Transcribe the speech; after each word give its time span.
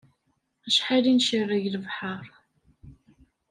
Acḥal 0.67 1.03
i 1.11 1.13
ncerreg 1.17 1.65
lebḥer 1.73 2.25